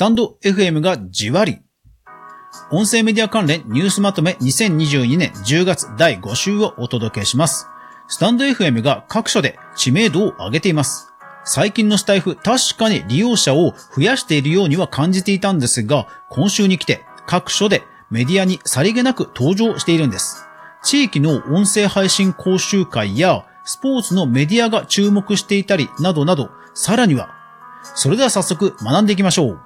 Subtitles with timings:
[0.00, 1.58] タンド FM がじわり。
[2.72, 7.66] 音声メディア関連ニュースまとめ2022年10月第5週をお届けします。
[8.08, 11.12] スタンド FM が各所で知名度を上げています。
[11.44, 20.46] 最近のスタイフ、確かに利用者を増やしているようには感じていたんですが、今週に来て各所でメディアにさりげなく登場しているんです。
[20.82, 27.28] 地域の音声配信講習会やスポーツのメディアが注目していたりなどなど、さらには、
[27.94, 29.60] それでは早速学んでいきましょう。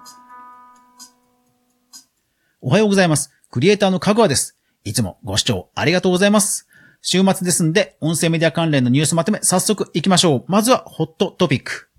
[2.66, 3.30] おはようございます。
[3.50, 4.56] クリエイターのかぐわです。
[4.84, 6.66] いつもご視聴ありがとうございます。
[7.02, 10.44] 週末ですんで、音声メディア関連のニュースまとめ、早速行きましょう。
[10.48, 11.90] まずは、ホットトピック。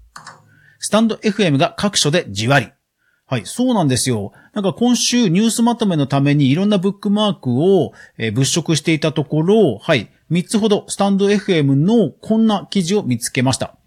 [0.79, 2.69] スタンド FM が各所でじわり。
[3.27, 4.31] はい、そうなんですよ。
[4.53, 7.91] なんか今週ニュースまとめのためにいろんなブックマークを、
[8.33, 13.77] 物色していたところ、はい、3つほどスタンド FM のこんな記事を見つけました。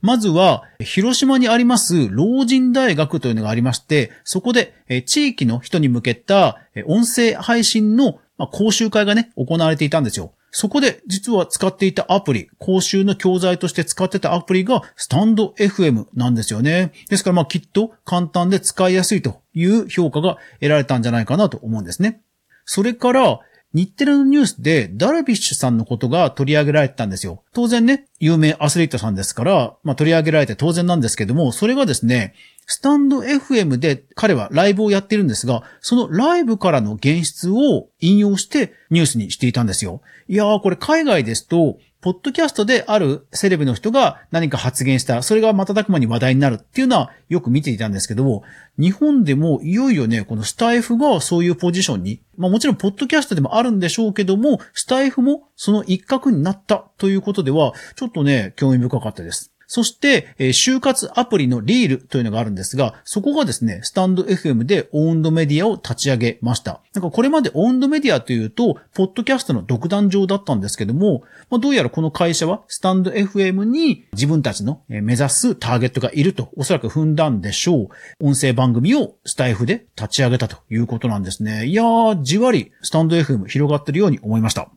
[0.00, 4.74] まずは、広島にあります老人大学というのがありまして、そこで
[5.06, 8.20] 地域の人に向けた音声配信の
[8.52, 10.32] 講習会がね、行われていたんですよ。
[10.50, 16.92] そこで実は使っていたアプリ、講習の教材として使ってたアプリがスタンド FM なんですよね。
[17.10, 22.22] ですからまあきっと簡単で使いやすいという評価が得られたんじゃないかなと思うんですね。
[22.64, 23.40] それから、
[23.74, 27.42] 日テレのニュースでダルビッシュさんのことが取り上げられてたんですよ。
[27.52, 32.34] 当然ね、有名アスリートさんですから、まあ取り上げられて当然なんですけども、それがですね、
[32.70, 40.02] スタンド FM で彼はライブをやってるんですが、そのライブからの現出を引用してニュースにしていたんですよ。
[40.28, 48.42] いやーこれ海外ですと、ポッドキャストであるセレブの人が何か発言した、それが瞬く間に話題になるっていうのはよく見ていたんですけども、
[48.78, 59.52] 日本でもいよいよね、このスタイフがそういうポジションに、まあもちろんポッドキャストでもあるんでしょうけども、スタイフもその一角になったということでは、ちょっとね、興味深かったです。
[59.68, 66.80] そして、えー、就活アプリのリールというのがあるんですが、そこがですね、スタンド FM でオウンドメディアを立ち上げました。
[66.94, 77.88] なんかこれまでオウンドメディアというと、ポッドキャストの独壇場だったんですけども、まあ、どうやらこの会社はスタンド FM に自分たちの目指すターゲットがいるとおそらく踏んだんでしょう。
[78.20, 81.66] 音声番組をスタイフで立ち上げたということなんですね。
[81.66, 84.70] いやー、じわりスタンド FM 広がってるように思いました。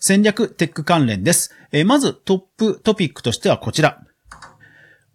[0.00, 1.54] 戦略テック関連です。
[1.86, 4.02] まずトップトピックとしてはこちら。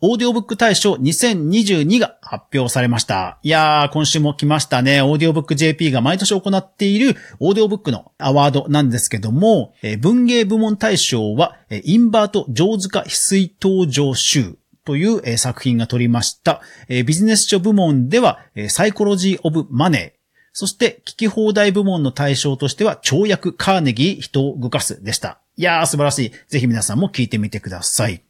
[0.02, 3.40] オーディオブック大賞2022が発表されました。
[3.42, 5.02] いやー、今週も来ましたね。
[5.02, 16.62] オーディオブック JP が毎年行っているオーディオブックのアワードなんですけども、文芸部門大賞は、インバート上手化翡翠登場集という作品が取りました。
[16.88, 20.15] ビジネス書部門では、サイコロジー・オブ・マネー。
[20.58, 25.40] そして、聞き放題部門の大賞としては、超訳カーネギー人を動かすでした。
[25.58, 26.32] いやー、素晴らしい。
[26.48, 28.22] ぜひ皆さんも聞いてみてください。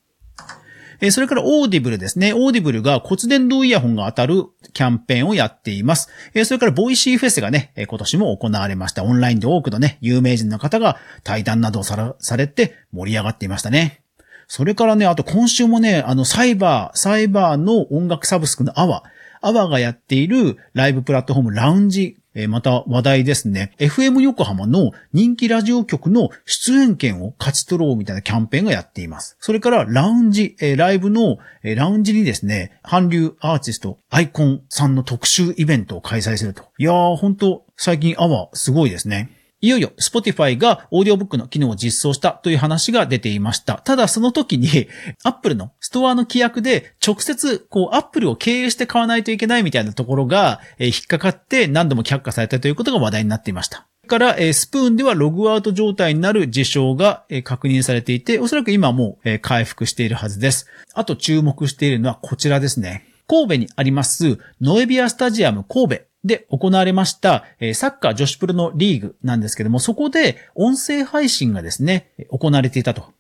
[1.01, 2.33] えそれから Audibleですね。
[2.33, 6.09] Audibleが骨伝導イヤホンが当たるキャンペーンをやっています。
[6.33, 9.03] えそれから Voicyフェスがね、今年も行われました。
[9.03, 14.01] オンラインで多くのね、有名人の方が対談などをされて盛り上がっていましたね。
[14.47, 19.14] それからね、あと今週もね、あのサイバー、サイバーの音楽サブスクのアワー、
[19.45, 23.72] アワーがやっているライブプラットフォームラウンジえまた話題ですね。
[23.79, 29.38] FM 横浜の人気ラジオ局の出演権を勝ち取ろうみたいなキャンペーンがやっています。
[29.39, 36.63] それからラウンジ、えライブの、えラウンジにですね、韓流アーティスト、アイコンさんの特集イベントを開催すると。
[36.78, 39.29] いやー、ほんと、最近アワーすごいですね。
[39.65, 43.81] いよいよ Spotify がオーディオブックの機能を実装したという話が出ていました。
[43.83, 44.87] ただその時に
[45.25, 53.87] Apple のストアの規約で直接こう Apple を経営して買わないといけないみたいなところが引っかかって何度も却下されたということが話題になっていました。
[54.05, 60.67] から、スプーンではログアウト状態になる事象が確認されていて、おそらく今もう回復しているはずです。
[60.93, 63.07] あと注目しているのはこちらですね。
[63.27, 73.13] 神戸にありますノエビアスタジアム神戸で行われました、サッカー女子プロのリーグなんですけども、そこで音声配信がですね、行われていたと。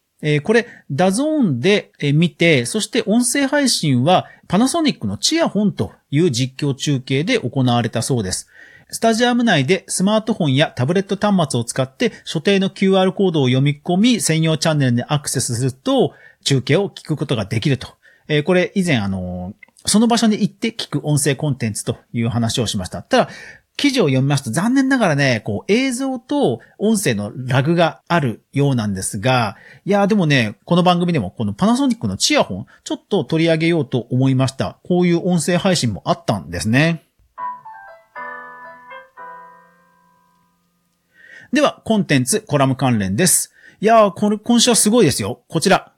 [0.43, 8.47] これ、 DAZN で見て、そして音声配信はパナソニックの CHEERPHONE という実況中継で行われたそうです。
[8.89, 16.13] スタジアム内でスマートフォンやタブレット端末を使って所定の QR コードを読み込み専用チャンネルにアクセスすると
[16.43, 17.87] 中継を聞くことができると。
[18.45, 19.53] これ以前あの、
[19.85, 23.03] その場所に行って聞く音声コンテンツという話をしました。
[23.03, 23.29] ただ、
[23.77, 34.79] 記事を読みますと残念ながらね、こう映像と音声のラグがあるようなんですが、いやでもね、この番組でもこのパナソニックのチアホン、ちょっと取り上げようと思いました。
[34.83, 37.03] こういう音声配信もあったんですね。
[41.51, 43.53] では、コンテンツ、コラム関連です。
[43.81, 45.43] いやー、これ、今週はすごいですよ。
[45.47, 45.91] こちら。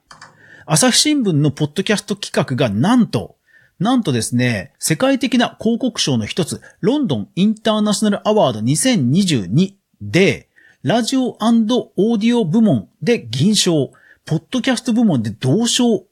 [0.66, 3.37] 朝日新聞のポッドキャスト企画がなんと、
[3.78, 10.48] なんとですね、世界的な広告賞の一つ、ロンドンインターナショナルアワード2022で、
[10.82, 13.92] ラジオオーディオ部門で銀賞、
[14.24, 16.06] ポッドキャスト部門で銅賞を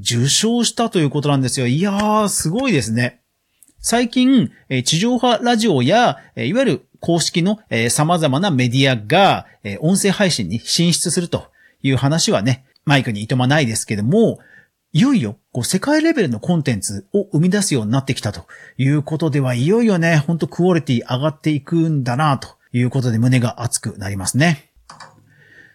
[0.00, 1.68] 受賞したということなんですよ。
[1.68, 3.20] いやー、すごいですね。
[3.78, 4.50] 最近、
[4.84, 9.46] 地上波ラジオや、いわゆる公式の様々なメディアが、
[9.80, 11.46] 音声配信に進出すると
[11.82, 14.40] いう話はね、マイクにいとまないですけども、
[14.94, 18.46] いよいよ、こう、世界レベルのコンテンツを生み出すようになってきたと
[18.78, 24.70] いうことでは、いよいよね、ほんとクオリティ上がっていくんだな、ということで胸が熱くなりますね。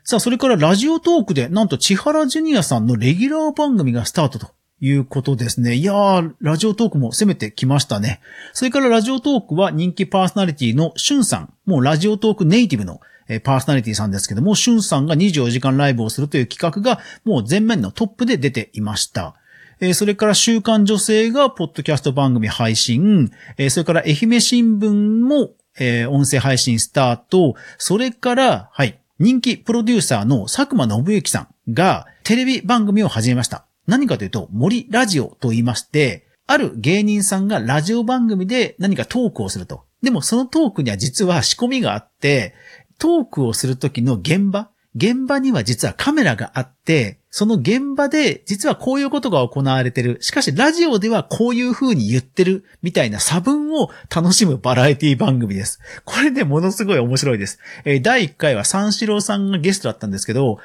[0.06, 5.75] さあ、それからラジオトークで、なんと千原ジュニアさんのレギュラー番組がスタートということですね。
[5.75, 8.22] いやー、ラジオトークも攻めてきましたね。
[8.54, 19.36] それからラジオトークは人気パーソナリティのシュンさん、もうラジオトークネイティブのえパーソナリティさんですけども、シュンさんが24時間ライブをするという企画がもう前面のトップで出ていました。
[19.80, 33.66] えそれから週刊女性がポッドキャスト番組配信、えそれから愛媛新聞もえ音声配信スタート、それから、はい、人気プロデューサーの佐久間信之さんがテレビ番組を始めました。
[33.88, 39.84] 何かというと、森ラジオと言いまして、ある芸人さんがラジオ番組で何かトークをすると。
[40.02, 42.54] でもそのトークには実は仕込みがあって、
[43.00, 50.18] トークをするときの現場、現場には実はカメラがあって、その現場で実はこういうことが行われてる。
[50.22, 55.80] しかしラジオではこういう風に言ってるみたいな差分を楽しむバラエティ番組です。
[56.06, 57.60] これでものすごい面白いです。
[57.86, 60.57] えー、第1回は三四郎さんがゲストだったんですけど、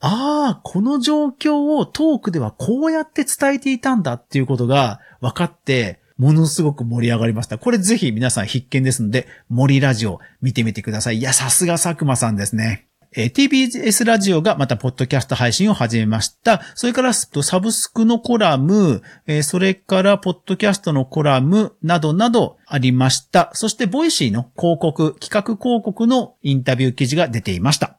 [0.00, 7.58] ああ、この状況をトークではこうやって伝えていたんだっていうことが分かって、ものすごく盛り上がりました。
[7.58, 11.18] これぜひ皆さん必見ですので、森ラジオ見てみてください。
[11.18, 12.88] いや、さすが佐久間さんですね。
[13.16, 16.60] えー、TBS ラジオがまたポッドキャスト配信を始めました。
[16.74, 23.50] それからサブスクのコラム、えー、それからポッドキャストのコラムなどなどありました。
[23.54, 27.98] そして Voicy の広告、企画広告のインタビュー記事が出ていました。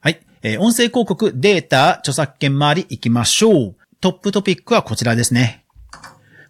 [0.00, 0.20] はい。
[0.42, 3.76] えー、音声広告、データ、著作権周り行きましょう。
[4.04, 5.64] トップトピックはこちらですね。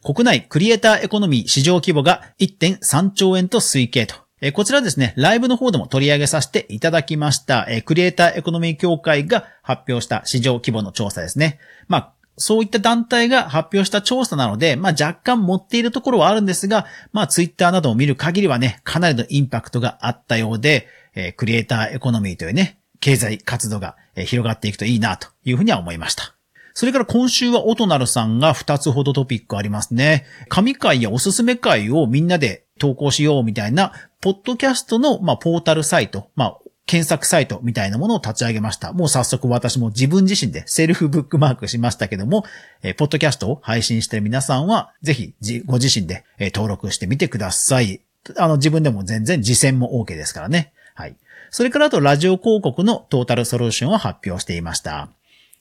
[0.02, 4.16] 国内クリエイターエコノミー市場規模が1.3兆円と推計と。
[4.40, 11.60] えこちらですね、ライブの方でも取り上げさせていただきました、えクリエイターエコノミー協会が発表した市場規模の調査ですね。
[11.86, 26.33] まあ、そういった団体が発表した調査なので、まあ若干持っているところはあるんですが、まあツイッターなどを見る限りはね、かなりのインパクトがあったようで、えクリエイターエコノミーというね、経済活動が広がっていくといいなというふうには思いました。
[26.74, 30.26] それから今週はオトナルさんが2つほどトピックありますね。
[30.48, 38.92] 神回やおすすめ会をみんなで投稿しようみたいな、ポッドキャストの、まあ、ポータルサイト、まあ、検索サイトみたいなものを立ち上げました。
[38.92, 42.44] もう早速私も自分自身でセルフブックマークしましたけども、
[42.82, 45.32] えー、ポッドキャストを配信してる皆さんは、ぜひ
[45.66, 48.00] ご自身で、えー、登録してみてください。
[48.36, 50.72] あの、自分でも全然実践も OK ですからね。
[50.94, 51.14] はい。
[51.50, 55.08] それからあと、ラジオ広告のトータルソリューションを発表していました。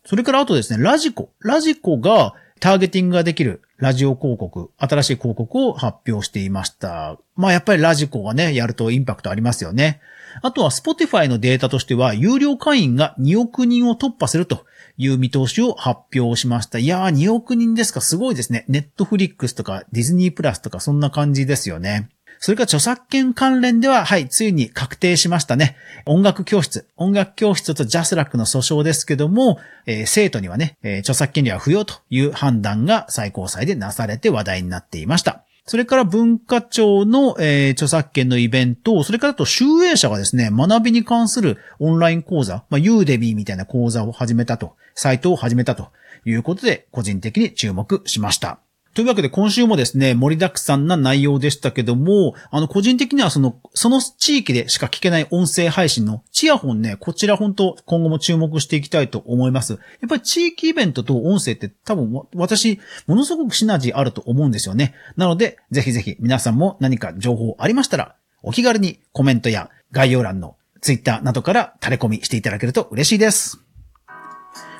[0.05, 7.17] それからあとですね、 radiko。radikoがターゲティングができるラジオ広告、新しい広告を発表していました。
[7.35, 10.01] まあやっぱり radikoがね、やるとインパクトありますよね。
[10.41, 14.65] あとは Spotify のデータとしては、有料会員が2億人を突破すると
[14.97, 16.79] いう見通しを発表しました。
[16.79, 18.01] いやー、2億人ですか？
[18.01, 18.65] すごいですね。
[18.67, 22.09] ネットフリックスとかディズニープラスとかそんな感じですよね。
[22.43, 25.77] それから著作権関連では、はい、ついに確定しましたね。
[26.05, 35.45] 音楽教室、音楽教室とジャスラックの訴訟ですけども、えー、生徒にはね、えー、著作権料は不要という判断が最高裁でなされて話題になっていました。
[35.65, 45.91] それから文化庁の、えー、著作権のイベント、それからと集英社がですね、学びに関するオンライン講座、まあ、ユーデミーみたいな講座を始めたと、サイトを始めたと
[46.25, 48.59] いうことで、個人的に注目しました。
[48.93, 59.73] というわけで今週もですね、盛りだくさんな内容でしたけども、あの、個人的にはその、その地域でしか聞けない音声配信のチアホンね、こちら本当今後も注目していきたいと思います。
[59.73, 64.93] やっぱり地域イベントと音声って多分私、ものすごくシナジーあると思うんですよね。
[65.17, 73.62] なので、ぜひぜひ皆さんも何か情報ありましたら、お気軽にコメントや概要欄のツイッターなどから垂れ込みしていただけると嬉しいです。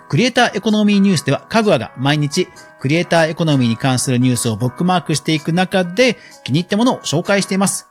[0.10, 2.48] クリエイターエコノミーニュースでは、かぐわが毎日、
[2.80, 7.90] クリエイターエコノミーに関するニュースをブックマークしていく中で、気に入ったものを紹介しています。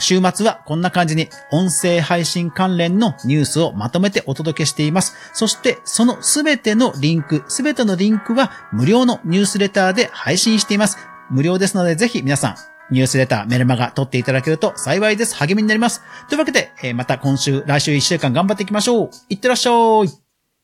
[0.00, 5.16] 週末はこんな感じに音声配信関連のニュースをまとめてお届けしています。
[5.32, 10.98] そしてそのすべてのリンク、すべてのリンクは無料のニュースレターで配信しています。
[11.30, 12.56] 無料ですのでぜひ皆さん
[12.90, 15.34] ニュースレター、メルマガ取っていただけると幸いです。
[15.34, 16.02] 励みになります。
[16.28, 19.10] というわけで、また今週、来週1週間頑張っていきましょう。
[19.28, 19.70] いってらっしゃ
[20.04, 20.27] い。